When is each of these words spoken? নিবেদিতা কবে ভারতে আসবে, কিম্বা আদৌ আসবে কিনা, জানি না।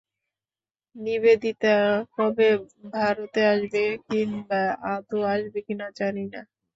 নিবেদিতা 0.95 1.75
কবে 2.15 2.49
ভারতে 2.93 3.41
আসবে, 3.53 3.83
কিম্বা 4.05 4.61
আদৌ 4.91 5.19
আসবে 5.33 5.59
কিনা, 5.67 5.85
জানি 5.99 6.23
না। 6.33 6.41